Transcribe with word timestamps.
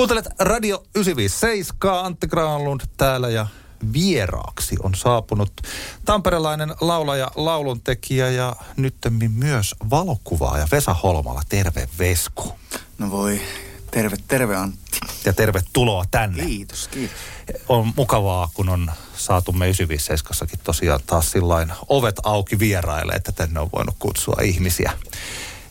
Kuuntelet 0.00 0.28
Radio 0.38 0.82
957, 0.94 2.04
Antti 2.04 2.26
Granlund 2.26 2.80
täällä 2.96 3.28
ja 3.28 3.46
vieraaksi 3.92 4.76
on 4.82 4.94
saapunut 4.94 5.52
tamperelainen 6.04 6.74
laulaja, 6.80 7.30
lauluntekijä 7.34 8.30
ja 8.30 8.56
nyttemmin 8.76 9.30
myös 9.30 9.74
valokuvaaja 9.90 10.68
Vesa 10.72 10.94
Holmala. 10.94 11.42
Terve 11.48 11.88
Vesku. 11.98 12.52
No 12.98 13.10
voi, 13.10 13.40
terve, 13.90 14.16
terve 14.28 14.56
Antti. 14.56 15.00
Ja 15.24 15.32
tervetuloa 15.32 16.04
tänne. 16.10 16.44
Kiitos, 16.44 16.88
kiitos. 16.88 17.16
On 17.68 17.92
mukavaa, 17.96 18.50
kun 18.54 18.68
on 18.68 18.90
saatu 19.16 19.52
me 19.52 19.64
957 19.64 20.64
tosiaan 20.64 21.00
taas 21.06 21.30
sillain 21.30 21.72
ovet 21.88 22.16
auki 22.22 22.58
vieraille, 22.58 23.12
että 23.12 23.32
tänne 23.32 23.60
on 23.60 23.70
voinut 23.72 23.96
kutsua 23.98 24.36
ihmisiä. 24.42 24.92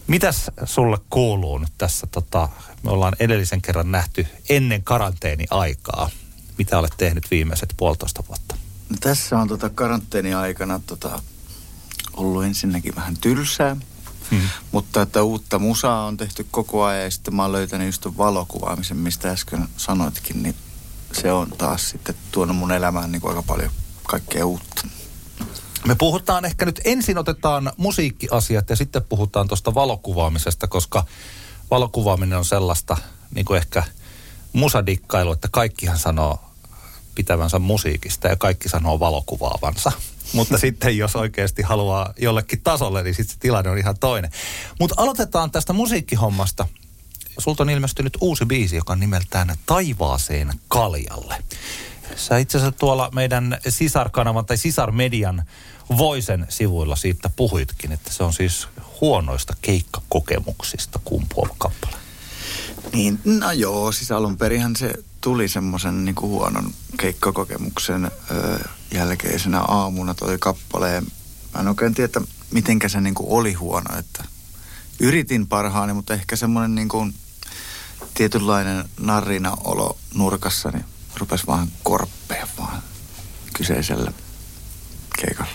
Mitäs 0.09 0.51
sulle 0.65 0.97
kuuluu 1.09 1.57
nyt 1.57 1.71
tässä? 1.77 2.07
Tota, 2.07 2.49
me 2.83 2.91
ollaan 2.91 3.15
edellisen 3.19 3.61
kerran 3.61 3.91
nähty 3.91 4.27
ennen 4.49 4.83
karanteeni-aikaa. 4.83 6.09
Mitä 6.57 6.79
olet 6.79 6.93
tehnyt 6.97 7.31
viimeiset 7.31 7.73
puolitoista 7.77 8.23
vuotta? 8.27 8.55
No, 8.89 8.97
tässä 8.99 9.37
on 9.37 9.47
tota 9.47 9.69
karanteeni-aikana 9.69 10.81
tota, 10.87 11.21
ollut 12.13 12.43
ensinnäkin 12.43 12.95
vähän 12.95 13.17
tylsää. 13.21 13.77
Hmm. 14.31 14.41
Mutta 14.71 15.01
että 15.01 15.23
uutta 15.23 15.59
musaa 15.59 16.05
on 16.05 16.17
tehty 16.17 16.47
koko 16.51 16.83
ajan 16.83 17.03
ja 17.03 17.11
sitten 17.11 17.35
mä 17.35 17.41
oon 17.41 17.51
löytänyt 17.51 17.87
just 17.87 18.05
valokuvaamisen, 18.17 18.97
mistä 18.97 19.29
äsken 19.29 19.67
sanoitkin, 19.77 20.43
niin 20.43 20.55
se 21.11 21.31
on 21.31 21.51
taas 21.57 21.89
sitten 21.89 22.15
tuonut 22.31 22.57
mun 22.57 22.71
elämään 22.71 23.11
niin 23.11 23.21
kuin 23.21 23.29
aika 23.29 23.43
paljon 23.43 23.71
kaikkea 24.03 24.45
uutta. 24.45 24.87
Me 25.87 25.95
puhutaan 25.95 26.45
ehkä 26.45 26.65
nyt, 26.65 26.81
ensin 26.85 27.17
otetaan 27.17 27.71
musiikkiasiat 27.77 28.69
ja 28.69 28.75
sitten 28.75 29.03
puhutaan 29.09 29.47
tuosta 29.47 29.73
valokuvaamisesta, 29.73 30.67
koska 30.67 31.05
valokuvaaminen 31.71 32.37
on 32.37 32.45
sellaista 32.45 32.97
niin 33.35 33.45
kuin 33.45 33.57
ehkä 33.57 33.83
musadikkailu, 34.53 35.31
että 35.31 35.47
kaikkihan 35.51 35.99
sanoo 35.99 36.39
pitävänsä 37.15 37.59
musiikista 37.59 38.27
ja 38.27 38.35
kaikki 38.35 38.69
sanoo 38.69 38.99
valokuvaavansa. 38.99 39.91
Mutta 40.33 40.57
sitten 40.67 40.97
jos 40.97 41.15
oikeasti 41.15 41.61
haluaa 41.61 42.13
jollekin 42.17 42.61
tasolle, 42.61 43.03
niin 43.03 43.15
sitten 43.15 43.33
se 43.33 43.39
tilanne 43.39 43.69
on 43.69 43.77
ihan 43.77 43.99
toinen. 43.99 44.31
Mutta 44.79 44.95
aloitetaan 44.97 45.51
tästä 45.51 45.73
musiikkihommasta. 45.73 46.67
Sulta 47.37 47.63
on 47.63 47.69
ilmestynyt 47.69 48.17
uusi 48.21 48.45
biisi, 48.45 48.75
joka 48.75 48.93
on 48.93 48.99
nimeltään 48.99 49.55
Taivaaseen 49.65 50.53
kaljalle. 50.67 51.43
Sä 52.15 52.37
itse 52.37 52.57
asiassa 52.57 52.79
tuolla 52.79 53.09
meidän 53.13 53.57
sisarkanavan 53.69 54.45
tai 54.45 54.57
sisarmedian 54.57 55.43
Voisen 55.97 56.45
sivuilla 56.49 56.95
siitä 56.95 57.29
puhuitkin, 57.35 57.91
että 57.91 58.13
se 58.13 58.23
on 58.23 58.33
siis 58.33 58.67
huonoista 59.01 59.53
keikkakokemuksista 59.61 60.99
kumpuava 61.05 61.55
kappale. 61.57 61.95
Niin, 62.93 63.19
no 63.25 63.51
joo, 63.51 63.91
siis 63.91 64.11
alun 64.11 64.37
perinhän 64.37 64.75
se 64.75 64.93
tuli 65.21 65.47
semmoisen 65.47 66.05
niin 66.05 66.15
huonon 66.21 66.73
keikkakokemuksen 66.97 68.11
ö, 68.31 68.59
jälkeisenä 68.93 69.59
aamuna 69.59 70.13
toi 70.13 70.37
kappale. 70.39 71.03
Mä 71.53 71.59
en 71.59 71.67
oikein 71.67 71.93
tiedä, 71.93 72.21
mitenkä 72.51 72.89
se 72.89 73.01
niin 73.01 73.15
oli 73.19 73.53
huono, 73.53 73.99
että 73.99 74.23
yritin 74.99 75.47
parhaani, 75.47 75.93
mutta 75.93 76.13
ehkä 76.13 76.35
semmoinen 76.35 76.75
niin 76.75 76.89
kuin 76.89 77.13
tietynlainen 78.13 78.89
narrina 78.99 79.57
olo 79.63 79.97
nurkassa, 80.13 80.71
niin 80.71 80.85
rupesi 81.19 81.47
vaan 81.47 81.67
korppea 81.83 82.47
vaan 82.57 82.83
kyseisellä 83.53 84.11
keikalla. 85.19 85.51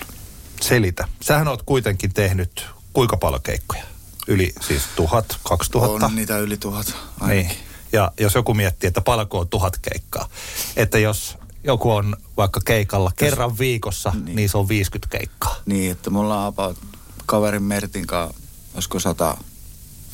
Selitä. 0.61 1.09
Sähän 1.23 1.49
oot 1.49 1.63
kuitenkin 1.63 2.15
tehnyt 2.15 2.67
kuinka 2.93 3.17
paljon 3.17 3.43
keikkoja? 3.43 3.83
Yli 4.27 4.53
siis 4.67 4.83
tuhat, 4.97 5.39
kaksi 5.43 5.71
tuhatta? 5.71 6.07
On 6.07 6.17
niitä 6.17 6.39
yli 6.39 6.57
tuhat 6.57 6.95
Niin. 7.27 7.51
Ja 7.93 8.13
jos 8.21 8.35
joku 8.35 8.55
miettii, 8.55 8.89
että 8.89 9.01
paljonko 9.01 9.39
on 9.39 9.49
tuhat 9.49 9.79
keikkaa. 9.79 10.29
Että 10.77 10.99
jos 10.99 11.37
joku 11.65 11.91
on 11.91 12.17
vaikka 12.37 12.61
keikalla 12.65 13.13
kerran 13.17 13.59
viikossa, 13.59 14.13
niin, 14.25 14.37
niin 14.37 14.49
se 14.49 14.59
on 14.59 14.69
50 14.69 15.19
keikkaa. 15.19 15.57
Niin, 15.67 15.93
että 15.93 16.11
mulla 16.11 16.41
on 16.41 16.47
about 16.47 16.79
kaverin 17.27 17.63
Mertin 17.63 18.07
kanssa, 18.07 18.41
olisiko 18.75 19.01
sata, 19.01 19.37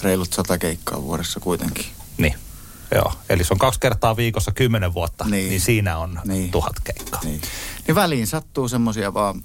reilut 0.03 0.33
sata 0.33 0.59
keikkaa 0.59 1.03
vuodessa 1.03 1.41
kuitenkin. 1.41 1.87
Niin. 2.19 2.35
Joo, 2.95 3.13
eli 3.29 3.45
se 3.45 3.55
on 3.55 3.59
kaksi 3.59 3.81
kertaa 3.81 4.17
viikossa 4.17 4.53
kymmenen 4.53 4.95
vuotta, 4.95 5.25
niin, 5.25 5.49
niin 5.49 5.61
siinä 5.61 5.99
on 5.99 6.21
niin. 6.25 6.51
tuhat 6.51 6.81
keikkaa. 6.85 7.21
Niin. 7.25 7.41
niin 7.87 7.95
väliin 7.95 8.27
sattuu 8.27 8.69
semmoisia 8.69 9.15
vaan 9.15 9.43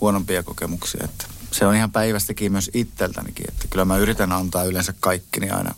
huonompia 0.00 0.42
kokemuksia, 0.42 1.04
että 1.04 1.24
se 1.50 1.66
on 1.66 1.74
ihan 1.74 1.90
päivästäkin 1.92 2.52
myös 2.52 2.70
itseltänikin, 2.74 3.44
että 3.48 3.68
kyllä 3.70 3.84
mä 3.84 3.96
yritän 3.96 4.32
antaa 4.32 4.64
yleensä 4.64 4.94
kaikki, 5.00 5.40
niin 5.40 5.54
aina 5.54 5.74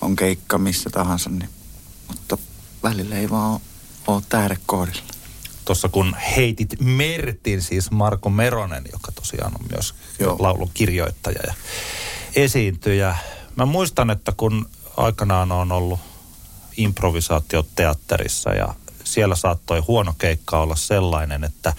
on 0.00 0.16
keikka 0.16 0.58
missä 0.58 0.90
tahansa, 0.90 1.30
niin, 1.30 1.48
mutta 2.08 2.38
välillä 2.82 3.16
ei 3.16 3.30
vaan 3.30 3.60
ole 4.06 4.22
tähdekohdilla. 4.28 5.12
Tuossa 5.64 5.88
kun 5.88 6.16
heitit 6.36 6.76
Mertin, 6.80 7.62
siis 7.62 7.90
Marko 7.90 8.30
Meronen, 8.30 8.84
joka 8.92 9.12
tosiaan 9.12 9.52
on 9.60 9.66
myös 9.70 9.94
Joo. 10.18 10.36
laulun 10.38 10.70
kirjoittaja 10.74 11.40
ja 11.46 11.54
esiintyjä. 12.36 13.16
Mä 13.56 13.66
muistan, 13.66 14.10
että 14.10 14.32
kun 14.36 14.68
aikanaan 14.96 15.52
on 15.52 15.72
ollut 15.72 16.00
improvisaatioteatterissa 16.76 18.50
ja 18.50 18.74
siellä 19.04 19.36
saattoi 19.36 19.80
huono 19.80 20.14
keikka 20.18 20.60
olla 20.60 20.76
sellainen, 20.76 21.44
että 21.44 21.72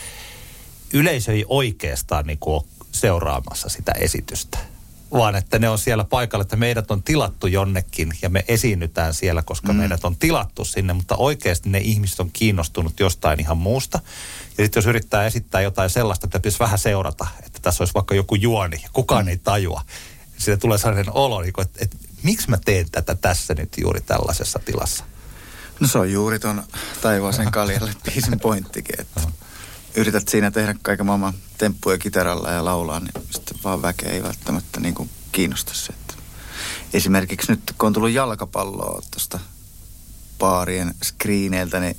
yleisö 0.93 1.31
ei 1.31 1.45
oikeastaan 1.47 2.27
niin 2.27 2.37
kuin 2.39 2.53
ole 2.53 2.63
seuraamassa 2.91 3.69
sitä 3.69 3.91
esitystä, 3.91 4.57
vaan 5.13 5.35
että 5.35 5.59
ne 5.59 5.69
on 5.69 5.77
siellä 5.77 6.03
paikalla, 6.03 6.41
että 6.41 6.55
meidät 6.55 6.91
on 6.91 7.03
tilattu 7.03 7.47
jonnekin 7.47 8.13
ja 8.21 8.29
me 8.29 8.45
esiinnytään 8.47 9.13
siellä, 9.13 9.41
koska 9.41 9.73
mm. 9.73 9.79
meidät 9.79 10.05
on 10.05 10.15
tilattu 10.15 10.65
sinne, 10.65 10.93
mutta 10.93 11.15
oikeasti 11.15 11.69
ne 11.69 11.79
ihmiset 11.79 12.19
on 12.19 12.31
kiinnostunut 12.33 12.99
jostain 12.99 13.39
ihan 13.39 13.57
muusta. 13.57 13.99
Ja 14.57 14.63
sitten 14.63 14.81
jos 14.81 14.87
yrittää 14.87 15.25
esittää 15.25 15.61
jotain 15.61 15.89
sellaista, 15.89 16.27
että 16.27 16.39
pitäisi 16.39 16.59
vähän 16.59 16.79
seurata, 16.79 17.27
että 17.45 17.59
tässä 17.61 17.81
olisi 17.81 17.93
vaikka 17.93 18.15
joku 18.15 18.35
juoni 18.35 18.79
ja 18.83 18.89
kukaan 18.93 19.25
mm. 19.25 19.29
ei 19.29 19.37
tajua, 19.37 19.81
siitä 20.37 20.57
tulee 20.57 20.77
sellainen 20.77 21.13
olo, 21.13 21.41
niin 21.41 21.53
että, 21.61 21.79
että 21.83 21.97
miksi 22.23 22.49
mä 22.49 22.57
teen 22.65 22.91
tätä 22.91 23.15
tässä 23.15 23.53
nyt 23.53 23.77
juuri 23.77 24.01
tällaisessa 24.01 24.59
tilassa? 24.65 25.03
No 25.79 25.87
se 25.87 25.97
on 25.97 26.11
juuri 26.11 26.39
tuon 26.39 26.63
taivaaseen 27.01 27.51
kaljalle 27.51 27.93
biisin 28.05 28.39
pointtikin, 28.39 29.01
että 29.01 29.21
yrität 29.95 30.27
siinä 30.27 30.51
tehdä 30.51 30.75
kaiken 30.81 31.05
maailman 31.05 31.33
temppuja 31.57 31.97
kitaralla 31.97 32.51
ja 32.51 32.65
laulaa, 32.65 32.99
niin 32.99 33.27
sitten 33.31 33.57
vaan 33.63 33.81
väkeä 33.81 34.11
ei 34.11 34.23
välttämättä 34.23 34.79
niin 34.79 34.95
kuin 34.95 35.09
kiinnosta 35.31 35.73
se. 35.73 35.93
Että 35.93 36.13
esimerkiksi 36.93 37.51
nyt 37.51 37.73
kun 37.77 37.87
on 37.87 37.93
tullut 37.93 38.11
jalkapalloa 38.11 39.01
tuosta 39.11 39.39
baarien 40.39 40.93
screeneiltä, 41.03 41.79
niin 41.79 41.97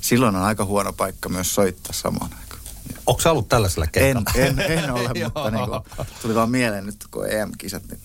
silloin 0.00 0.36
on 0.36 0.42
aika 0.42 0.64
huono 0.64 0.92
paikka 0.92 1.28
myös 1.28 1.54
soittaa 1.54 1.92
samaan 1.92 2.30
aikaan. 2.40 2.60
Onko 3.06 3.20
se 3.20 3.28
ollut 3.28 3.48
tällaisella 3.48 3.86
keikalla? 3.86 4.30
En, 4.34 4.60
en, 4.60 4.78
en 4.78 4.90
ole, 4.90 5.10
mutta 5.24 5.50
niin 5.50 5.70
kuin, 5.70 6.06
tuli 6.22 6.34
vaan 6.34 6.50
mieleen 6.50 6.86
nyt, 6.86 7.04
kun 7.10 7.30
EM-kisat, 7.30 7.82
niin 7.88 8.00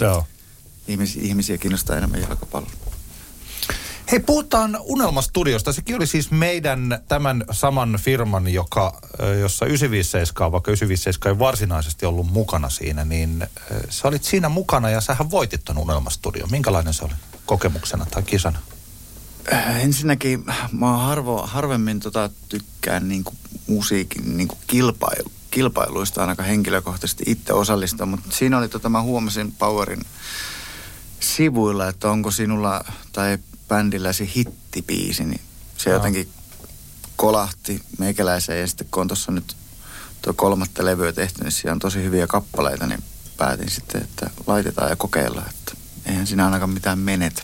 Joo. 0.00 0.26
Ihmisiä, 0.88 1.22
ihmisiä 1.22 1.58
kiinnostaa 1.58 1.96
enemmän 1.96 2.20
jalkapallo. 2.20 2.68
Hei, 4.12 4.20
puhutaan 4.20 4.78
Unelmastudiosta. 4.80 5.72
Sekin 5.72 5.96
oli 5.96 6.06
siis 6.06 6.30
meidän 6.30 6.98
tämän 7.08 7.44
saman 7.50 7.98
firman, 8.02 8.48
joka, 8.48 9.00
jossa 9.40 9.66
957, 9.66 10.52
vaikka 10.52 10.70
957 10.70 11.34
ei 11.34 11.38
varsinaisesti 11.38 12.06
ollut 12.06 12.32
mukana 12.32 12.70
siinä, 12.70 13.04
niin 13.04 13.46
sä 13.88 14.08
olit 14.08 14.24
siinä 14.24 14.48
mukana 14.48 14.90
ja 14.90 15.00
sähän 15.00 15.30
voitit 15.30 15.64
ton 15.64 15.78
Unelmastudio. 15.78 16.46
Minkälainen 16.46 16.94
se 16.94 17.04
oli 17.04 17.12
kokemuksena 17.46 18.06
tai 18.10 18.22
kisana? 18.22 18.58
Äh, 19.52 19.84
ensinnäkin 19.84 20.44
mä 20.72 20.96
harvo, 20.96 21.46
harvemmin 21.46 22.00
tota 22.00 22.30
tykkään 22.48 23.08
niinku 23.08 23.32
musiikin 23.66 24.36
niinku 24.36 24.58
kilpailu, 24.66 25.32
kilpailuista 25.50 26.20
ainakaan 26.20 26.48
henkilökohtaisesti 26.48 27.24
itse 27.26 27.52
osallistua, 27.52 28.06
mutta 28.06 28.28
siinä 28.32 28.58
oli 28.58 28.68
tota, 28.68 28.88
mä 28.88 29.02
huomasin 29.02 29.52
Powerin 29.52 30.02
sivuilla, 31.24 31.88
että 31.88 32.10
onko 32.10 32.30
sinulla 32.30 32.84
tai 33.12 33.38
bändilläsi 33.68 34.32
hittipiisi, 34.36 35.24
niin 35.24 35.40
se 35.76 35.90
no. 35.90 35.96
jotenkin 35.96 36.28
kolahti 37.16 37.82
meikäläiseen 37.98 38.60
ja 38.60 38.66
sitten 38.66 38.86
kun 38.90 39.00
on 39.00 39.08
tuossa 39.08 39.32
nyt 39.32 39.56
tuo 40.22 40.32
kolmatta 40.32 40.84
levyä 40.84 41.12
tehty, 41.12 41.42
niin 41.42 41.52
siellä 41.52 41.72
on 41.72 41.78
tosi 41.78 42.02
hyviä 42.02 42.26
kappaleita, 42.26 42.86
niin 42.86 43.02
päätin 43.36 43.70
sitten, 43.70 44.02
että 44.02 44.30
laitetaan 44.46 44.90
ja 44.90 44.96
kokeillaan, 44.96 45.50
että 45.50 45.72
eihän 46.06 46.26
siinä 46.26 46.44
ainakaan 46.44 46.70
mitään 46.70 46.98
menetä. 46.98 47.42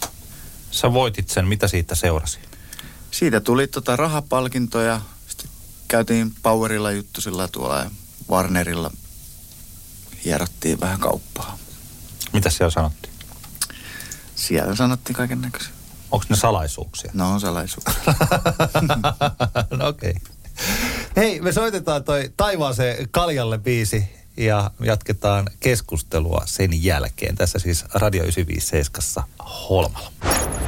Sä 0.71 0.93
voitit 0.93 1.29
sen, 1.29 1.49
mitä 1.49 1.69
siitä 1.69 1.95
seurasi? 1.95 2.39
Siitä 3.11 3.41
tuli 3.41 3.67
tota 3.67 3.97
rahapalkintoja, 3.97 5.01
sitten 5.29 5.51
käytiin 5.89 6.35
Powerilla 6.43 6.93
juttusilla 6.93 7.49
tuolla 7.49 7.79
ja 7.79 7.91
Warnerilla 8.31 8.91
hierottiin 10.25 10.81
vähän 10.81 11.01
kauppaa. 11.01 11.59
Mitä 12.33 12.51
siellä 12.51 12.71
sanottiin? 12.71 13.15
Siellä 14.41 14.77
sanottiin 14.77 15.17
kaiken 15.17 15.41
näköisiä. 15.41 15.73
Onko 16.11 16.27
ne 16.29 16.37
salaisuuksia? 16.37 17.11
No 17.15 17.33
on 17.33 17.41
salaisuuksia. 17.41 18.15
no 19.79 19.89
okei. 19.89 20.11
Okay. 20.11 20.35
Hei, 21.17 21.41
me 21.41 21.53
soitetaan 21.53 22.05
toi 22.05 22.33
Taivaaseen 22.37 23.09
kaljalle 23.11 23.59
biisi. 23.59 24.05
ja 24.37 24.71
jatketaan 24.81 25.47
keskustelua 25.61 26.43
sen 26.45 26.85
jälkeen. 26.85 27.37
Tässä 27.37 27.59
siis 27.59 27.85
Radio 27.95 28.23
957 28.23 29.29
Holmalla. 29.69 30.13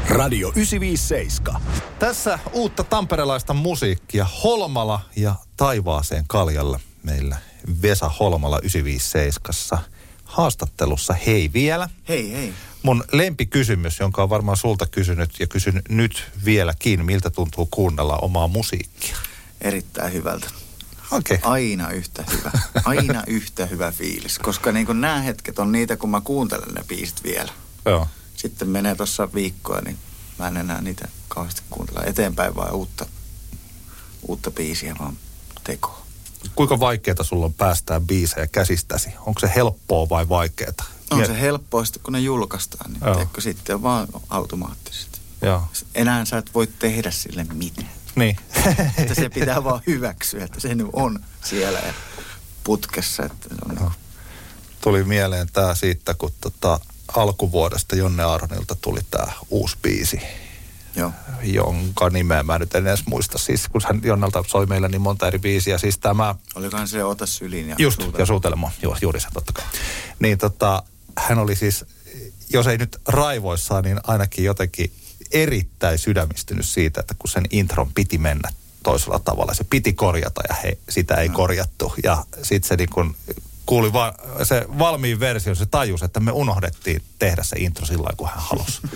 Radio 0.09 0.49
957. 0.49 1.63
Tässä 1.99 2.39
uutta 2.53 2.85
tamperelaista 2.85 3.55
musiikkia 3.55 4.27
Holmala 4.45 5.01
ja 5.17 5.35
Taivaaseen 5.57 6.25
kaljalle 6.29 6.81
meillä 7.03 7.37
Vesa 7.83 8.09
Holmala 8.09 8.59
957 8.59 9.85
haastattelussa. 10.25 11.15
Hei 11.27 11.51
vielä. 11.53 11.89
Hei, 12.09 12.33
hei. 12.33 12.53
Mun 12.83 13.05
lempikysymys, 13.13 14.01
jonka 14.01 14.23
on 14.23 14.31
varmaan 14.31 14.57
sulta 14.57 14.87
kysynyt 14.87 15.41
ja 15.41 15.47
kysyn 15.47 15.83
nyt 15.89 16.31
vieläkin, 16.45 17.05
miltä 17.05 17.31
tuntuu 17.31 17.67
kuunnella 17.67 18.17
omaa 18.17 18.49
musiikkia? 18.49 19.17
Erittäin 19.61 20.13
hyvältä. 20.13 20.47
Okei. 21.11 21.37
Okay. 21.37 21.53
Aina 21.53 21.91
yhtä 21.91 22.25
hyvä. 22.33 22.51
Aina 22.85 23.23
yhtä 23.37 23.67
hyvä 23.67 23.93
fiilis. 23.93 24.39
Koska 24.39 24.73
niin 24.73 25.01
nämä 25.01 25.21
hetket 25.21 25.59
on 25.59 25.73
niitä, 25.73 25.97
kun 25.97 26.11
mä 26.11 26.21
kuuntelen 26.21 26.75
ne 26.75 26.85
biisit 26.89 27.25
vielä. 27.25 27.53
Joo. 27.85 28.09
Sitten 28.37 28.69
menee 28.69 28.95
tuossa 28.95 29.35
viikkoa, 29.35 29.81
niin 29.81 29.99
mä 30.39 30.49
en 30.49 30.57
enää 30.57 30.81
niitä 30.81 31.09
kauheasti 31.29 31.63
kuuntella 31.71 32.05
eteenpäin, 32.05 32.55
vaan 32.55 32.73
uutta, 32.73 33.07
uutta 34.23 34.51
biisiä 34.51 34.97
vaan 34.99 35.17
tekoa. 35.65 36.03
Kuinka 36.55 36.81
vaikeaa 36.81 37.23
sulla 37.23 37.47
on 37.47 37.55
päästää 37.55 38.01
biisejä 38.01 38.47
käsistäsi? 38.47 39.11
Onko 39.27 39.41
se 39.41 39.51
helppoa 39.55 40.09
vai 40.09 40.29
vaikeaa? 40.29 40.73
On 41.13 41.27
se 41.27 41.41
helppoa 41.41 41.85
sitten, 41.85 42.03
kun 42.03 42.13
ne 42.13 42.21
julkaistaan. 42.21 42.93
Niin 42.93 43.17
teekö, 43.17 43.41
sitten 43.41 43.75
on 43.75 43.83
vaan 43.83 44.09
automaattisesti. 44.31 45.21
Joo. 45.43 45.63
Enää 45.95 46.25
sä 46.25 46.39
et 46.39 46.55
voi 46.55 46.67
tehdä 46.67 47.11
sille 47.11 47.47
mitään. 47.53 47.91
Niin. 48.15 48.37
että 48.99 49.15
se 49.15 49.29
pitää 49.29 49.65
vaan 49.65 49.83
hyväksyä, 49.87 50.45
että 50.45 50.61
se 50.61 50.75
nyt 50.75 50.87
on 50.93 51.19
siellä 51.45 51.79
ja 51.79 51.95
putkessa. 52.65 53.23
Että 53.23 53.49
se 53.49 53.55
on 53.69 53.75
no. 53.75 53.93
Tuli 54.81 55.05
mieleen 55.05 55.49
tämä 55.53 55.75
siitä, 55.75 56.15
kun 56.15 56.33
tota, 56.41 56.81
alkuvuodesta 57.17 57.97
Jonne 57.97 58.23
Aronilta 58.23 58.75
tuli 58.75 59.01
tämä 59.11 59.33
uusi 59.51 59.77
biisi. 59.83 60.21
Joo. 60.97 61.13
jonka 61.43 62.11
nimeä 62.11 62.43
mä 62.43 62.59
nyt 62.59 62.75
en 62.75 62.87
edes 62.87 63.07
muista. 63.07 63.39
Siis 63.39 63.69
kun 63.69 63.81
hän 63.85 64.01
Jonnalta 64.05 64.45
soi 64.47 64.67
meillä 64.67 64.89
niin 64.89 65.01
monta 65.01 65.27
eri 65.27 65.39
biisiä. 65.39 65.79
Siis 65.79 65.99
tämä... 65.99 66.35
Olikohan 66.55 66.89
se 66.89 67.05
Ota 67.05 67.27
syliin 67.27 67.69
ja 67.69 67.77
Just, 67.79 68.01
suutelma. 68.01 68.23
ja 68.23 68.27
suutelma. 68.27 68.71
Joo, 68.83 68.97
juuri 69.03 69.21
se 69.21 69.29
totta 69.35 69.53
kai. 69.53 69.65
Niin 70.19 70.39
tota, 70.39 70.83
hän 71.29 71.39
oli 71.39 71.57
siis, 71.57 71.85
jos 72.49 72.67
ei 72.67 72.79
nyt 72.79 72.97
raivoissaan, 73.09 73.85
niin 73.85 74.01
ainakin 74.03 74.45
jotenkin 74.45 74.93
erittäin 75.33 75.99
sydämistynyt 75.99 76.67
siitä, 76.67 77.01
että 77.01 77.15
kun 77.19 77.31
sen 77.31 77.45
intron 77.51 77.93
piti 77.93 78.19
mennä 78.19 78.49
toisella 78.83 79.19
tavalla. 79.19 79.55
Se 79.55 79.65
piti 79.65 79.93
korjata 79.93 80.41
ja 80.49 80.55
he, 80.55 80.79
sitä 80.89 81.15
ei 81.15 81.29
no. 81.29 81.35
korjattu. 81.35 81.95
Ja 82.05 82.25
sitten 82.43 82.69
se 82.69 82.77
niin 82.77 82.91
kun 82.91 83.17
kuuli 83.67 83.93
va- 83.93 84.15
se 84.43 84.67
valmiin 84.79 85.21
versio, 85.21 85.55
se 85.55 85.67
tajus, 85.67 86.03
että 86.03 86.21
me 86.21 86.33
unohdettiin 86.33 87.03
tehdä 87.19 87.43
se 87.43 87.57
intro 87.59 87.87
sillä 87.87 88.11
kuin 88.17 88.31
hän 88.31 88.43
halusi. 88.43 88.81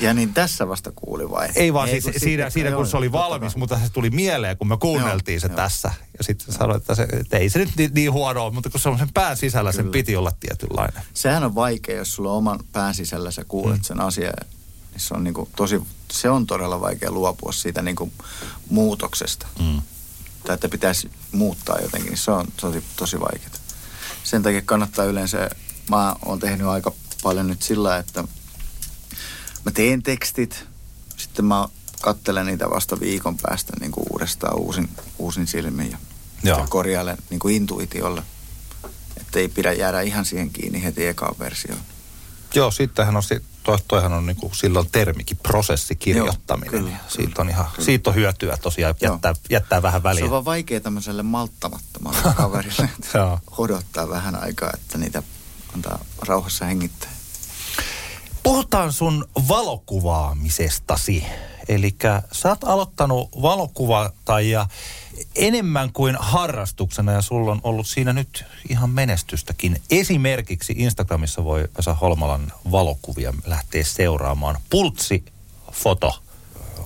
Ja 0.00 0.14
niin 0.14 0.34
tässä 0.34 0.68
vasta 0.68 0.92
kuuli 0.96 1.30
vai? 1.30 1.48
Ei 1.54 1.72
vaan 1.72 1.88
ei, 1.88 2.00
siis 2.00 2.04
siinä, 2.04 2.20
siinä, 2.20 2.50
siinä 2.50 2.76
kun 2.76 2.86
se 2.86 2.96
oli 2.96 3.12
valmis, 3.12 3.56
mutta 3.56 3.78
se 3.78 3.92
tuli 3.92 4.10
mieleen, 4.10 4.56
kun 4.56 4.68
me 4.68 4.76
kuunneltiin 4.76 5.34
joo, 5.34 5.40
se 5.40 5.46
joo. 5.46 5.56
tässä. 5.56 5.92
Ja 6.18 6.24
sitten 6.24 6.54
sanoin, 6.54 6.76
että, 6.76 6.94
se, 6.94 7.02
että 7.02 7.38
ei 7.38 7.48
se 7.48 7.58
nyt 7.58 7.68
niin, 7.76 7.90
niin 7.94 8.12
huono 8.12 8.44
ole, 8.44 8.52
mutta 8.52 8.70
kun 8.70 8.80
se 8.80 8.88
on 8.88 8.98
sen 8.98 9.12
pään 9.14 9.36
sisällä, 9.36 9.70
Kyllä. 9.72 9.82
sen 9.82 9.92
piti 9.92 10.16
olla 10.16 10.32
tietynlainen. 10.40 11.02
Sehän 11.14 11.44
on 11.44 11.54
vaikea, 11.54 11.96
jos 11.96 12.14
sulla 12.14 12.30
on 12.30 12.38
oman 12.38 12.58
pään 12.72 12.94
sisällä 12.94 13.30
sä 13.30 13.44
kuulet 13.44 13.76
mm. 13.78 13.82
sen 13.82 14.00
asian. 14.00 14.32
Niin 14.90 15.00
se 15.00 15.14
on, 15.14 15.24
niin 15.24 15.34
kuin 15.34 15.48
tosi, 15.56 15.82
se 16.10 16.30
on 16.30 16.46
todella 16.46 16.80
vaikea 16.80 17.10
luopua 17.10 17.52
siitä 17.52 17.82
niin 17.82 17.96
kuin 17.96 18.12
muutoksesta. 18.70 19.46
Mm. 19.60 19.82
Tai 20.46 20.54
että 20.54 20.68
pitäisi 20.68 21.10
muuttaa 21.32 21.78
jotenkin, 21.82 22.10
niin 22.10 22.18
se 22.18 22.30
on 22.30 22.46
tosi, 22.60 22.84
tosi 22.96 23.20
vaikeaa. 23.20 23.67
Sen 24.28 24.42
takia 24.42 24.62
kannattaa 24.62 25.04
yleensä, 25.04 25.50
mä 25.90 26.16
oon 26.24 26.38
tehnyt 26.38 26.66
aika 26.66 26.92
paljon 27.22 27.46
nyt 27.46 27.62
sillä, 27.62 27.96
että 27.96 28.24
mä 29.64 29.70
teen 29.74 30.02
tekstit, 30.02 30.64
sitten 31.16 31.44
mä 31.44 31.68
kattelen 32.00 32.46
niitä 32.46 32.70
vasta 32.70 33.00
viikon 33.00 33.36
päästä 33.42 33.72
niin 33.80 33.92
kuin 33.92 34.06
uudestaan 34.10 34.58
uusin, 34.58 34.88
uusin 35.18 35.46
silmin 35.46 35.90
ja, 35.90 35.98
ja 36.42 36.66
korjailen 36.68 37.18
niin 37.30 37.40
kuin 37.40 37.54
intuitiolla. 37.54 38.22
Että 39.16 39.38
ei 39.38 39.48
pidä 39.48 39.72
jäädä 39.72 40.00
ihan 40.00 40.24
siihen 40.24 40.50
kiinni 40.50 40.84
heti 40.84 41.06
ekaan 41.06 41.34
versioon. 41.38 41.80
Joo, 42.54 42.70
sittenhän 42.70 43.16
on, 43.16 43.22
toi, 43.62 43.78
toihan 43.88 44.12
on 44.12 44.26
niin 44.26 44.36
kuin 44.36 44.54
silloin 44.54 44.88
termikin 44.92 45.36
prosessikirjoittaminen. 45.36 46.74
Joo, 46.74 46.82
kyllä, 46.82 46.96
siitä, 47.08 47.42
on 47.42 47.48
ihan, 47.48 47.66
kyllä. 47.72 47.84
siitä 47.84 48.10
on 48.10 48.16
hyötyä 48.16 48.56
tosiaan, 48.56 48.94
jättää, 49.00 49.34
jättää 49.50 49.82
vähän 49.82 50.02
väliä. 50.02 50.20
Se 50.20 50.24
on 50.24 50.30
vaan 50.30 50.44
vaikea 50.44 50.80
tämmöiselle 50.80 51.22
malttamattomalle 52.00 52.34
kaverille, 52.42 52.88
odottaa 53.58 54.08
vähän 54.08 54.42
aikaa, 54.42 54.70
että 54.74 54.98
niitä 54.98 55.22
antaa 55.74 56.04
rauhassa 56.26 56.64
hengittää. 56.64 57.10
Puhutaan 58.42 58.92
sun 58.92 59.28
valokuvaamisestasi. 59.48 61.24
Eli 61.68 61.96
sä 62.32 62.48
oot 62.48 62.64
aloittanut 62.64 63.28
valokuvatajia 63.42 64.66
enemmän 65.34 65.92
kuin 65.92 66.16
harrastuksena 66.20 67.12
ja 67.12 67.22
sulla 67.22 67.52
on 67.52 67.60
ollut 67.62 67.86
siinä 67.86 68.12
nyt 68.12 68.44
ihan 68.68 68.90
menestystäkin. 68.90 69.82
Esimerkiksi 69.90 70.74
Instagramissa 70.76 71.44
voi 71.44 71.68
Vesa 71.76 71.94
Holmalan 71.94 72.52
valokuvia 72.70 73.34
lähteä 73.46 73.84
seuraamaan. 73.84 74.60
Pultsi 74.70 75.24
foto. 75.72 76.22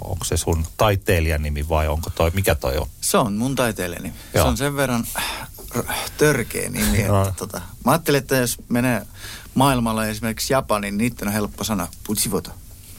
Onko 0.04 0.24
se 0.24 0.36
sun 0.36 0.66
taiteilijan 0.76 1.42
nimi 1.42 1.68
vai 1.68 1.88
onko 1.88 2.10
toi, 2.10 2.30
mikä 2.34 2.54
toi 2.54 2.76
on? 2.76 2.86
Se 3.00 3.18
on 3.18 3.32
mun 3.34 3.54
taiteilijan 3.54 4.12
Se 4.32 4.40
on 4.40 4.56
sen 4.56 4.76
verran 4.76 5.06
törkeä 6.18 6.70
nimi, 6.70 7.00
että 7.00 7.12
no. 7.12 7.32
tota, 7.36 7.60
mä 7.84 7.92
ajattelin, 7.92 8.18
että 8.18 8.36
jos 8.36 8.58
menee 8.68 9.06
maailmalla 9.54 10.06
esimerkiksi 10.06 10.52
Japanin, 10.52 10.98
niin 10.98 11.10
niiden 11.10 11.28
on 11.28 11.34
helppo 11.34 11.64
sanoa 11.64 11.88
putsivoto. 12.06 12.50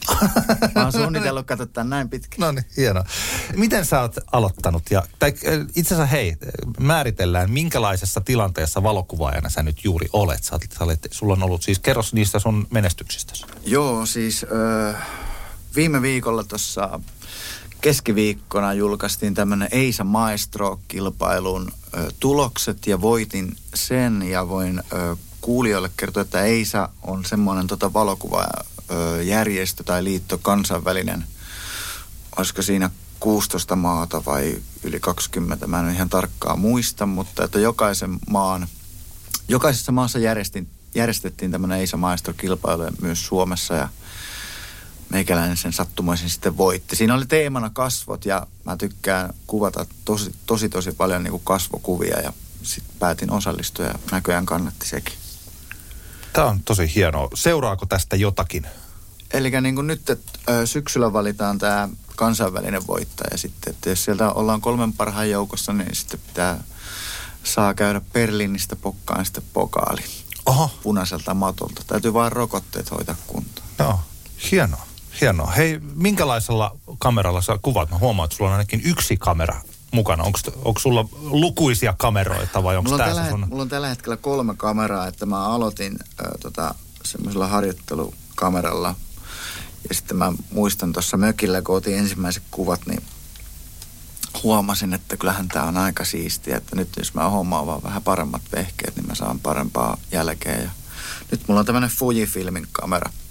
Mä 0.74 0.82
oon 0.82 0.92
suunnitellut 0.92 1.46
katsotaan 1.46 1.90
näin 1.90 2.08
pitkä. 2.08 2.36
No 2.38 2.52
niin, 2.52 2.64
hienoa. 2.76 3.04
Miten 3.56 3.86
sä 3.86 4.00
oot 4.00 4.16
aloittanut? 4.32 4.82
Ja, 4.90 5.02
tai 5.18 5.32
itse 5.76 5.94
asiassa 5.94 6.06
hei, 6.06 6.36
määritellään, 6.80 7.50
minkälaisessa 7.50 8.20
tilanteessa 8.20 8.82
valokuvaajana 8.82 9.48
sä 9.48 9.62
nyt 9.62 9.84
juuri 9.84 10.08
olet? 10.12 10.44
Sä, 10.44 10.58
sä 10.78 10.84
olet, 10.84 11.08
sulla 11.10 11.32
on 11.32 11.42
ollut 11.42 11.62
siis, 11.62 11.78
kerros 11.78 12.12
niistä 12.12 12.38
sun 12.38 12.66
menestyksistä. 12.70 13.32
Joo, 13.66 14.06
siis 14.06 14.42
ö, 14.42 14.94
viime 15.76 16.02
viikolla 16.02 16.44
tuossa 16.44 17.00
keskiviikkona 17.80 18.74
julkaistiin 18.74 19.34
tämmöinen 19.34 19.68
Eisa 19.70 20.04
Maestro-kilpailun 20.04 21.72
ö, 21.96 22.12
tulokset 22.20 22.86
ja 22.86 23.00
voitin 23.00 23.56
sen 23.74 24.22
ja 24.22 24.48
voin 24.48 24.82
ö, 24.92 25.16
kuulijoille 25.40 25.90
kertoa, 25.96 26.20
että 26.20 26.42
EISA 26.42 26.88
on 27.02 27.24
semmoinen 27.24 27.66
tota 27.66 27.92
valokuvajärjestö 27.92 29.84
tai 29.84 30.04
liitto 30.04 30.38
kansainvälinen. 30.38 31.24
Olisiko 32.36 32.62
siinä 32.62 32.90
16 33.20 33.76
maata 33.76 34.22
vai 34.26 34.56
yli 34.82 35.00
20, 35.00 35.66
mä 35.66 35.80
en 35.80 35.94
ihan 35.94 36.08
tarkkaan 36.08 36.58
muista, 36.58 37.06
mutta 37.06 37.44
että 37.44 37.60
jokaisen 37.60 38.18
maan, 38.30 38.68
jokaisessa 39.48 39.92
maassa 39.92 40.18
järjestin, 40.18 40.68
järjestettiin 40.94 41.50
tämmöinen 41.50 41.78
EISA 41.78 41.96
Maestro-kilpailu 41.96 42.84
myös 43.00 43.26
Suomessa 43.26 43.74
ja 43.74 43.88
meikäläinen 45.14 45.56
sen 45.56 45.72
sattumoisin 45.72 46.30
sitten 46.30 46.56
voitti. 46.56 46.96
Siinä 46.96 47.14
oli 47.14 47.26
teemana 47.26 47.70
kasvot 47.70 48.26
ja 48.26 48.46
mä 48.64 48.76
tykkään 48.76 49.34
kuvata 49.46 49.86
tosi 50.04 50.34
tosi, 50.46 50.68
tosi 50.68 50.92
paljon 50.92 51.22
niin 51.22 51.30
kuin 51.30 51.42
kasvokuvia 51.44 52.20
ja 52.20 52.32
sitten 52.62 52.96
päätin 52.98 53.32
osallistua 53.32 53.84
ja 53.84 53.94
näköjään 54.12 54.46
kannatti 54.46 54.86
sekin. 54.86 55.14
Tämä 56.32 56.46
on 56.46 56.60
tosi 56.60 56.94
hienoa. 56.94 57.28
Seuraako 57.34 57.86
tästä 57.86 58.16
jotakin? 58.16 58.66
Eli 59.32 59.60
niin 59.60 59.74
kuin 59.74 59.86
nyt 59.86 60.10
että 60.10 60.66
syksyllä 60.66 61.12
valitaan 61.12 61.58
tämä 61.58 61.88
kansainvälinen 62.16 62.86
voittaja 62.86 63.38
sitten. 63.38 63.74
Että 63.74 63.90
jos 63.90 64.04
sieltä 64.04 64.30
ollaan 64.30 64.60
kolmen 64.60 64.92
parhaan 64.92 65.30
joukossa, 65.30 65.72
niin 65.72 65.96
sitten 65.96 66.20
pitää 66.26 66.64
saa 67.44 67.74
käydä 67.74 68.00
Berliinistä 68.12 68.76
pokkaan 68.76 69.24
sitten 69.24 69.44
pokaali. 69.52 70.02
Oho. 70.46 70.70
Punaiselta 70.82 71.34
matolta. 71.34 71.82
Täytyy 71.86 72.14
vaan 72.14 72.32
rokotteet 72.32 72.90
hoitaa 72.90 73.16
kuntoon. 73.26 73.68
Joo, 73.78 74.00
hienoa. 74.50 74.93
Hienoa. 75.20 75.50
Hei, 75.50 75.80
minkälaisella 75.94 76.76
kameralla 76.98 77.40
sä 77.40 77.58
kuvaat? 77.62 77.90
Mä 77.90 77.98
huomaan, 77.98 78.24
että 78.24 78.36
sulla 78.36 78.50
on 78.50 78.56
ainakin 78.56 78.82
yksi 78.84 79.16
kamera 79.16 79.60
mukana? 79.90 80.24
Onko 80.64 80.80
sulla 80.80 81.08
lukuisia 81.20 81.94
kameroita 81.98 82.62
vai 82.62 82.76
onko 82.76 82.90
tämä 82.90 83.04
tällä, 83.04 83.30
sun... 83.30 83.46
Mulla 83.48 83.62
on 83.62 83.68
tällä 83.68 83.88
hetkellä 83.88 84.16
kolme 84.16 84.54
kameraa, 84.56 85.06
että 85.06 85.26
mä 85.26 85.44
aloitin 85.44 85.92
äh, 86.02 86.30
tota, 86.40 86.74
semmoisella 87.04 87.46
harjoittelukameralla. 87.46 88.94
Ja 89.88 89.94
sitten 89.94 90.16
mä 90.16 90.32
muistan 90.50 90.92
tuossa 90.92 91.16
mökillä, 91.16 91.62
kun 91.62 91.76
otin 91.76 91.98
ensimmäiset 91.98 92.42
kuvat, 92.50 92.86
niin 92.86 93.02
huomasin, 94.42 94.94
että 94.94 95.16
kyllähän 95.16 95.48
tämä 95.48 95.64
on 95.64 95.76
aika 95.76 96.04
siistiä, 96.04 96.56
että 96.56 96.76
nyt 96.76 96.88
jos 96.96 97.14
mä 97.14 97.30
hommaan 97.30 97.66
vaan 97.66 97.82
vähän 97.82 98.02
paremmat 98.02 98.42
vehkeet, 98.52 98.96
niin 98.96 99.06
mä 99.06 99.14
saan 99.14 99.40
parempaa 99.40 99.96
jälkeä. 100.12 100.56
Ja 100.56 100.70
nyt 101.30 101.40
mulla 101.48 101.60
on 101.60 101.66
tämmöinen 101.66 101.90
Fujifilmin 101.90 102.66
kamera– 102.72 103.10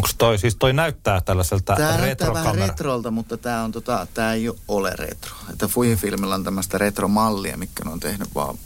Onko 0.00 0.08
toi, 0.18 0.38
siis 0.38 0.56
toi 0.56 0.72
näyttää 0.72 1.20
tällaiselta 1.20 1.76
Tämä 1.76 1.96
näyttää 1.96 2.34
vähän 2.34 2.54
retrolta, 2.54 3.10
mutta 3.10 3.36
tämä 3.36 3.62
on 3.64 3.72
tota, 3.72 4.06
tää 4.14 4.34
ei 4.34 4.50
ole 4.68 4.92
retro. 4.98 5.36
Että 5.52 5.68
Fujifilmilla 5.68 6.34
on 6.34 6.44
tämmöistä 6.44 6.78
retromallia, 6.78 7.56
mikä 7.56 7.82
on 7.90 8.00
tehnyt 8.00 8.34
vaan 8.34 8.58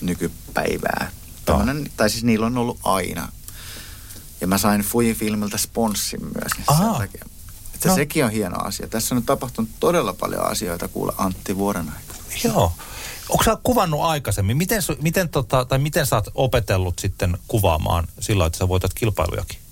nykypäivää. 0.00 1.10
Tämmönen, 1.44 1.90
tai 1.96 2.10
siis 2.10 2.24
niillä 2.24 2.46
on 2.46 2.58
ollut 2.58 2.78
aina. 2.82 3.28
Ja 4.40 4.46
mä 4.46 4.58
sain 4.58 4.80
Fujifilmiltä 4.80 5.58
sponssin 5.58 6.20
myös. 6.20 6.52
Niin 6.56 6.78
sen 6.78 6.94
takia. 6.98 7.24
Että 7.74 7.88
No. 7.88 7.94
sekin 7.94 8.24
on 8.24 8.30
hieno 8.30 8.56
asia. 8.64 8.88
Tässä 8.88 9.14
on 9.14 9.16
nyt 9.16 9.26
tapahtunut 9.26 9.70
todella 9.80 10.12
paljon 10.12 10.46
asioita 10.50 10.88
kuule 10.88 11.12
Antti 11.18 11.56
vuoden 11.56 11.92
aikana. 11.96 12.18
Joo. 12.44 12.72
Onko 13.28 13.44
sä 13.44 13.58
kuvannut 13.62 14.00
aikaisemmin? 14.00 14.56
Miten, 14.56 14.82
miten, 15.02 15.28
tota, 15.28 15.64
tai 15.64 15.78
miten 15.78 16.06
sä 16.06 16.16
oot 16.16 16.30
opetellut 16.34 16.98
sitten 16.98 17.38
kuvaamaan 17.48 18.08
sillä, 18.20 18.46
että 18.46 18.58
sä 18.58 18.68
voitat 18.68 18.94
kilpailujakin? 18.94 19.63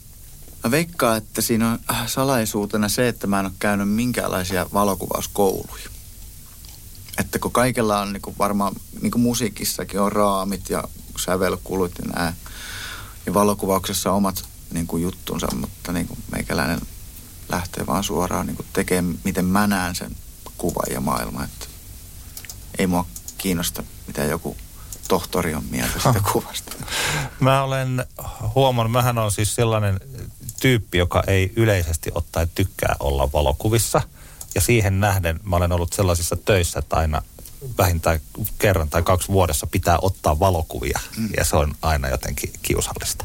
Mä 0.65 0.71
veikkaan, 0.71 1.17
että 1.17 1.41
siinä 1.41 1.71
on 1.71 1.79
äh, 1.91 2.09
salaisuutena 2.09 2.89
se, 2.89 3.09
että 3.09 3.27
mä 3.27 3.41
en 3.41 3.47
ole 3.47 3.55
käynyt 3.59 3.89
minkäänlaisia 3.89 4.67
valokuvauskouluja. 4.73 5.89
Että 7.19 7.39
kun 7.39 7.53
kaikella 7.53 8.01
on 8.01 8.13
niin 8.13 8.23
varmaan, 8.39 8.75
niin 9.01 9.11
kuin 9.11 9.23
musiikissakin 9.23 10.01
on 10.01 10.13
raamit 10.13 10.71
ja 10.71 10.85
sävelkulut 11.25 11.93
ja 11.99 12.13
nää. 12.13 12.35
Ja 13.27 13.35
valokuvauksessa 13.35 14.11
on 14.11 14.17
omat 14.17 14.45
niin 14.71 14.87
kuin 14.87 15.03
juttunsa, 15.03 15.49
mutta 15.55 15.93
niin 15.93 16.09
kuin 16.09 16.19
meikäläinen 16.33 16.81
lähtee 17.49 17.87
vaan 17.87 18.05
suoraan 18.05 18.47
niin 18.47 18.57
kuin 18.57 18.67
tekemään, 18.73 19.19
miten 19.25 19.45
mä 19.45 19.67
näen 19.67 19.95
sen 19.95 20.17
kuvan 20.59 20.93
ja 20.93 21.01
maailman. 21.01 21.45
Että 21.45 21.67
ei 22.79 22.87
mua 22.87 23.07
kiinnosta, 23.39 23.83
mitä 24.07 24.25
joku 24.25 24.57
tohtori 25.09 25.55
on 25.55 25.65
mieltä 25.71 25.99
sitä 25.99 26.23
kuvasta. 26.33 26.73
Mä 27.41 27.63
olen 27.63 28.07
huomannut, 28.55 28.93
mähän 28.93 29.19
on 29.19 29.33
siis 29.33 29.55
sellainen 29.55 30.01
tyyppi, 30.63 30.99
joka 30.99 31.23
ei 31.27 31.53
yleisesti 31.57 32.11
ottaen 32.15 32.49
tykkää 32.55 32.97
olla 33.01 33.33
valokuvissa. 33.33 34.03
Ja 34.55 34.61
siihen 34.61 35.01
nähden 35.01 35.41
mä 35.43 35.57
olen 35.57 35.73
ollut 35.73 35.93
sellaisissa 35.93 36.37
töissä, 36.37 36.79
että 36.79 36.97
aina 36.97 37.23
vähintään 37.79 38.21
kerran 38.59 38.89
tai 38.89 39.03
kaksi 39.03 39.29
vuodessa 39.29 39.67
pitää 39.67 39.99
ottaa 40.03 40.39
valokuvia. 40.39 41.01
Mm. 41.17 41.29
Ja 41.37 41.45
se 41.45 41.57
on 41.57 41.75
aina 41.83 42.09
jotenkin 42.09 42.53
kiusallista. 42.63 43.25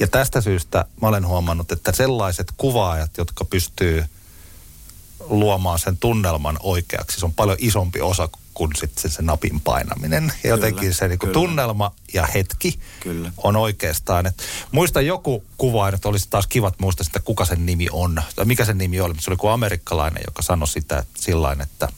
Ja 0.00 0.06
tästä 0.08 0.40
syystä 0.40 0.84
mä 1.02 1.08
olen 1.08 1.26
huomannut, 1.26 1.72
että 1.72 1.92
sellaiset 1.92 2.52
kuvaajat, 2.56 3.10
jotka 3.18 3.44
pystyy 3.44 4.04
luomaan 5.28 5.78
sen 5.78 5.96
tunnelman 5.96 6.56
oikeaksi, 6.62 7.20
se 7.20 7.26
on 7.26 7.34
paljon 7.34 7.56
isompi 7.60 8.00
osa 8.00 8.28
kuin 8.54 8.70
sitten 8.76 9.10
se 9.10 9.22
napin 9.22 9.60
painaminen. 9.60 10.32
Ja 10.44 10.50
jotenkin 10.50 10.80
Kyllä, 10.80 10.94
se 10.94 11.08
niinku 11.08 11.26
kyllä. 11.26 11.34
tunnelma 11.34 11.92
ja 12.14 12.26
hetki 12.26 12.78
Kyllä. 13.00 13.32
on 13.36 13.56
oikeastaan. 13.56 14.26
Et 14.26 14.42
muista 14.72 15.00
joku 15.00 15.44
kuva, 15.58 15.88
että 15.88 16.08
olisi 16.08 16.26
taas 16.30 16.46
kivat 16.46 16.74
muistaa 16.80 17.04
sitä, 17.04 17.20
kuka 17.20 17.44
sen 17.44 17.66
nimi 17.66 17.86
on. 17.92 18.22
Tai 18.36 18.44
mikä 18.44 18.64
sen 18.64 18.78
nimi 18.78 19.00
oli, 19.00 19.14
se 19.20 19.30
oli 19.30 19.34
joku 19.34 19.48
amerikkalainen, 19.48 20.22
joka 20.26 20.42
sanoi 20.42 20.68
sitä 20.68 21.04
sillain, 21.16 21.60
että 21.60 21.88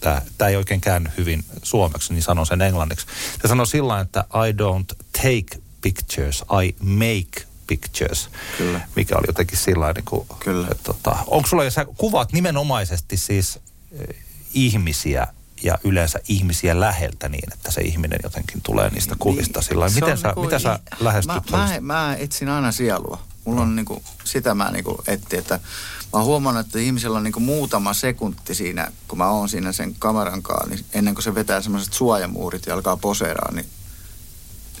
tämä 0.00 0.48
ei 0.48 0.56
oikein 0.56 0.80
käänny 0.80 1.10
hyvin 1.16 1.44
suomeksi, 1.62 2.12
niin 2.12 2.22
sanon 2.22 2.46
sen 2.46 2.62
englanniksi. 2.62 3.06
Se 3.42 3.48
sanoi 3.48 3.66
sillä 3.66 4.00
että 4.00 4.24
I 4.48 4.52
don't 4.52 4.96
take 5.12 5.62
pictures, 5.82 6.44
I 6.64 6.74
make 6.80 7.46
pictures. 7.66 8.28
Kyllä. 8.58 8.80
Mikä 8.96 9.14
oli 9.16 9.24
jotenkin 9.26 9.58
sillä 9.58 9.92
niin 9.92 10.04
kuin, 10.04 10.26
Kyllä. 10.38 10.68
että, 10.70 10.82
tota, 10.84 11.16
onko 11.26 11.48
sulla, 11.48 11.70
sä 11.70 11.86
kuvaat 11.96 12.32
nimenomaisesti 12.32 13.16
siis 13.16 13.58
eh, 13.92 14.16
ihmisiä 14.54 15.26
ja 15.62 15.78
yleensä 15.84 16.20
ihmisiä 16.28 16.80
läheltä 16.80 17.28
niin, 17.28 17.52
että 17.52 17.70
se 17.70 17.80
ihminen 17.80 18.20
jotenkin 18.22 18.60
tulee 18.62 18.90
niistä 18.90 19.16
kuvista 19.18 19.62
sillä 19.62 19.84
Niin, 19.84 19.94
se 19.94 20.00
Miten 20.00 20.12
on 20.12 20.18
sä, 20.18 20.28
niinku 20.28 20.42
mitä 20.42 20.58
sä 20.58 20.78
lähestyt? 21.00 21.50
Mä, 21.50 21.58
mä, 21.58 21.80
mä 21.80 22.16
etsin 22.18 22.48
aina 22.48 22.72
sielua. 22.72 23.22
Mulla 23.44 23.60
on 23.60 23.76
niinku, 23.76 24.02
sitä 24.24 24.54
mä 24.54 24.70
niinku 24.70 25.02
etsin, 25.06 25.38
että 25.38 25.54
mä 25.54 26.10
oon 26.12 26.24
huomannut, 26.24 26.66
että 26.66 26.78
ihmisellä 26.78 27.16
on 27.16 27.24
niinku 27.24 27.40
muutama 27.40 27.94
sekunti 27.94 28.54
siinä, 28.54 28.92
kun 29.08 29.18
mä 29.18 29.30
oon 29.30 29.48
siinä 29.48 29.72
sen 29.72 29.94
kameran 29.98 30.42
kanssa, 30.42 30.70
niin 30.70 30.84
ennen 30.92 31.14
kuin 31.14 31.22
se 31.22 31.34
vetää 31.34 31.60
semmoiset 31.62 31.92
suojamuurit 31.92 32.66
ja 32.66 32.74
alkaa 32.74 32.96
poseeraa, 32.96 33.52
niin 33.52 33.66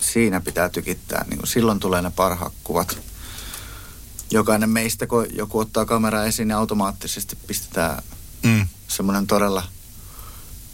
siinä 0.00 0.40
pitää 0.40 0.68
tykittää. 0.68 1.24
Niin 1.30 1.40
silloin 1.44 1.80
tulee 1.80 2.02
ne 2.02 2.10
parhaat 2.10 2.52
kuvat. 2.64 2.98
Jokainen 4.30 4.70
meistä, 4.70 5.06
kun 5.06 5.26
joku 5.32 5.58
ottaa 5.58 5.84
kameraa 5.84 6.24
esiin, 6.24 6.48
niin 6.48 6.56
automaattisesti 6.56 7.38
pistetään 7.46 8.02
Mm. 8.42 8.66
semmoinen 8.88 9.26
todella 9.26 9.62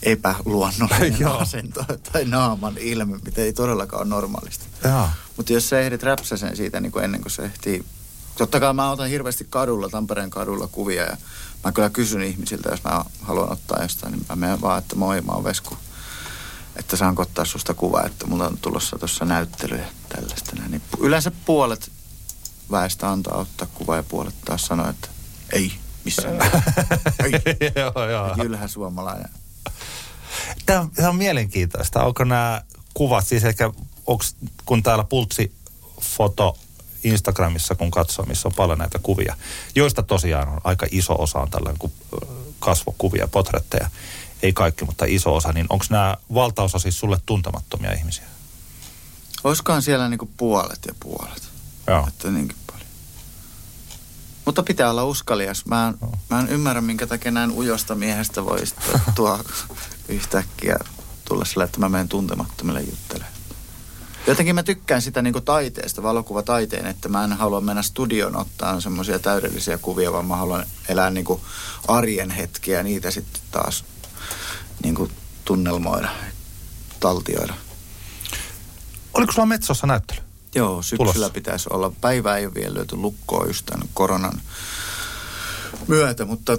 epäluonnollinen 0.03 1.27
asento 1.41 1.85
tai 2.13 2.25
naaman 2.25 2.79
ilme, 2.79 3.19
mitä 3.25 3.41
ei 3.43 3.53
todellakaan 3.53 4.03
ole 4.03 4.09
normaalista. 4.09 4.65
Mutta 5.37 5.53
jos 5.53 5.69
sä 5.69 5.81
ehdit 5.81 6.03
räpsäsen 6.03 6.57
siitä 6.57 6.81
niin 6.81 6.93
kuin 6.93 7.05
ennen 7.05 7.23
kuin 7.23 7.33
se 7.33 7.43
ehtii... 7.45 7.85
Totta 8.39 8.61
kai 8.61 8.75
mä 8.75 8.91
otan 8.91 9.09
hirveästi 9.09 9.47
kadulla, 9.51 9.89
Tampereen 9.89 10.31
kadulla 10.31 10.67
kuvia 10.69 11.03
ja 11.03 11.17
mä 11.65 11.73
kyllä 11.73 11.91
kysyn 11.91 12.23
ihmisiltä, 12.23 12.69
jos 12.71 12.85
mä 12.85 13.05
haluan 13.23 13.53
ottaa 13.53 13.83
jostain, 13.83 14.13
niin 14.13 14.27
mä 14.29 14.37
menen 14.37 14.61
vaan, 14.61 14.79
että 14.79 14.97
moi, 14.97 15.21
mä 15.21 15.33
oon 15.33 15.45
Vesku. 15.45 15.77
Että 16.93 16.99
saanko 16.99 17.23
ottaa 17.23 17.45
susta 17.45 17.75
kuvaa, 17.75 18.07
että 18.07 18.27
mulla 18.27 18.47
on 18.47 18.59
tulossa 18.59 18.99
tuossa 18.99 19.25
näyttely 19.25 19.77
ja 19.77 19.85
tällaista. 20.09 20.57
näin. 20.59 20.71
Niin 20.71 20.83
yleensä 20.99 21.33
puolet 21.45 21.91
väestä 22.71 23.11
antaa 23.11 23.39
ottaa 23.39 23.69
kuvaa 23.75 23.97
ja 23.97 24.03
puolet 24.03 24.35
taas 24.45 24.67
sanoo, 24.67 24.89
että 24.89 25.09
ei, 25.53 25.73
missään 26.05 26.35
ei. 27.25 27.73
joo, 27.77 28.11
joo. 28.11 28.35
Jylhä 28.43 28.69
suomalainen. 28.69 29.29
Tämä, 30.67 30.87
tämä 30.95 31.09
on 31.09 31.17
mielenkiintoista. 31.17 32.05
Onko 32.05 32.25
nämä 32.25 32.63
kuvat, 32.95 33.27
siis 33.27 33.45
ehkä 33.45 33.71
onks, 34.07 34.37
kun 34.65 34.83
täällä 34.83 35.05
pultsi 35.05 35.53
foto 36.01 36.59
Instagramissa, 37.05 37.75
kun 37.75 37.91
katsoo, 37.91 38.25
missä 38.25 38.49
on 38.49 38.55
paljon 38.55 38.79
näitä 38.79 38.99
kuvia, 38.99 39.37
joista 39.75 40.03
tosiaan 40.03 40.49
on 40.49 40.61
aika 40.65 40.87
iso 40.91 41.15
osa 41.19 41.39
on 41.39 41.51
tällainen 41.51 41.79
kuin 41.79 41.93
kasvokuvia, 42.59 43.29
potretteja. 43.29 43.91
Ei 44.43 44.53
kaikki, 44.53 44.85
mutta 44.85 45.05
iso 45.09 45.35
osa. 45.35 45.53
Niin 45.53 45.67
onko 45.71 45.85
nämä 45.91 46.17
valtaosa 46.35 46.79
siis 46.79 46.99
sulle 47.01 47.19
tuntemattomia 47.27 47.93
ihmisiä? 47.93 48.25
Olisikohan 49.45 49.83
siellä 49.83 50.09
niinku 50.09 50.31
puolet 50.37 50.81
ja 50.87 50.95
puolet. 51.01 51.49
Joo. 51.87 52.07
Että 52.09 52.31
niinkin 52.31 52.57
paljon. 52.67 52.87
Mutta 54.45 54.63
pitää 54.63 54.91
olla 54.91 55.05
uskalias. 55.05 55.67
Mä 55.67 55.89
en, 55.89 55.95
Joo. 56.01 56.13
mä 56.31 56.41
en 56.41 56.49
ymmärrä, 56.49 56.81
minkä 56.81 57.07
takia 57.07 57.31
näin 57.31 57.51
ujosta 57.51 57.95
miehestä 57.95 58.45
voi 58.45 58.61
tuo 59.15 59.41
yhtäkkiä 60.09 60.77
tulla 61.25 61.45
sillä, 61.45 61.65
että 61.65 61.81
mä 61.81 61.89
menen 61.89 62.09
tuntemattomille 62.09 62.81
juttelemaan. 62.81 63.33
Jotenkin 64.27 64.55
mä 64.55 64.63
tykkään 64.63 65.03
sitä 65.03 65.23
niin 65.23 65.45
taiteesta, 65.45 66.03
valokuvataiteen, 66.03 66.87
että 66.87 67.09
mä 67.09 67.25
en 67.25 67.33
halua 67.33 67.61
mennä 67.61 67.83
studioon 67.83 68.37
ottaa 68.37 68.81
semmoisia 68.81 69.19
täydellisiä 69.19 69.79
kuvia, 69.79 70.13
vaan 70.13 70.27
mä 70.27 70.37
haluan 70.37 70.67
elää 70.89 71.11
niin 71.11 71.27
arjen 71.89 72.31
hetkiä 72.31 72.77
ja 72.77 72.83
niitä 72.83 73.11
sitten 73.11 73.43
taas 73.51 73.85
niin 74.83 75.09
tunnelmoida, 75.45 76.09
taltioida. 77.01 77.55
Oliko 79.15 79.33
sulla 79.33 79.47
Metsossa 79.47 79.87
näyttely? 79.87 80.21
Joo, 80.55 80.83
syksyllä 80.83 80.97
Tulossa. 80.97 81.15
Tulossa. 81.19 81.35
pitäisi 81.35 81.69
olla. 81.73 81.93
Päivää 82.01 82.37
ei 82.37 82.47
ole 82.47 82.55
vielä 82.55 82.75
löyty 82.75 82.97
lukkoa 82.97 83.47
just 83.47 83.67
tämän 83.67 83.89
koronan 83.95 84.41
myötä, 85.89 86.25
mutta 86.25 86.59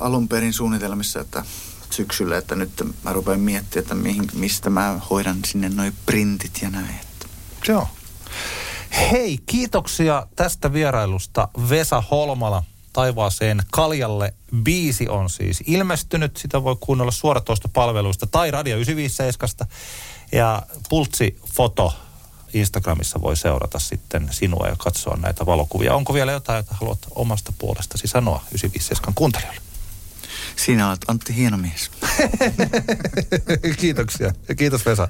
alun 0.00 0.28
perin 0.28 0.52
suunnitelmissa, 0.52 1.20
että 1.20 1.44
syksyllä, 1.90 2.36
että 2.38 2.54
nyt 2.54 2.70
mä 3.02 3.12
rupean 3.12 3.40
miettimään, 3.40 3.82
että 3.82 3.94
mihin, 3.94 4.26
mistä 4.34 4.70
mä 4.70 5.00
hoidan 5.10 5.38
sinne 5.44 5.68
noi 5.68 5.92
printit 6.06 6.58
ja 6.62 6.70
näin. 6.70 6.94
Että. 7.00 7.26
Joo. 7.68 7.88
Hei, 9.10 9.38
kiitoksia 9.46 10.26
tästä 10.36 10.72
vierailusta 10.72 11.48
Vesa 11.68 12.02
Holmala 12.10 12.62
taivaaseen 12.92 13.62
Kaljalle. 13.72 14.34
Biisi 14.62 15.08
on 15.08 15.30
siis 15.30 15.62
ilmestynyt. 15.66 16.36
Sitä 16.36 16.64
voi 16.64 16.76
kuunnella 16.80 17.12
suoratoistopalveluista 17.12 18.26
tai 18.26 18.50
Radio 18.50 18.76
957. 18.76 19.68
Ja 20.32 20.62
Pultsi 20.88 21.36
Foto 21.52 21.94
Instagramissa 22.52 23.22
voi 23.22 23.36
seurata 23.36 23.78
sitten 23.78 24.28
sinua 24.30 24.68
ja 24.68 24.76
katsoa 24.78 25.16
näitä 25.16 25.46
valokuvia. 25.46 25.94
Onko 25.94 26.14
vielä 26.14 26.32
jotain, 26.32 26.56
jota 26.56 26.74
haluat 26.80 26.98
omasta 27.10 27.52
puolestasi 27.58 28.06
sanoa 28.06 28.36
957 28.36 29.14
kuuntelijoille? 29.14 29.60
Sinä 30.56 30.88
olet 30.88 31.04
Antti 31.08 31.36
hieno 31.36 31.56
mies. 31.56 31.90
Kiitoksia 33.80 34.32
ja 34.48 34.54
kiitos 34.54 34.86
Vesa. 34.86 35.08